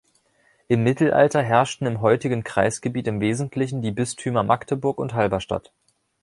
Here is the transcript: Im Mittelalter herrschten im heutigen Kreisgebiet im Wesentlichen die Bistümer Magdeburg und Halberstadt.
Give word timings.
Im 0.67 0.81
Mittelalter 0.81 1.43
herrschten 1.43 1.85
im 1.85 2.01
heutigen 2.01 2.43
Kreisgebiet 2.43 3.05
im 3.05 3.21
Wesentlichen 3.21 3.83
die 3.83 3.91
Bistümer 3.91 4.41
Magdeburg 4.41 4.97
und 4.97 5.13
Halberstadt. 5.13 5.71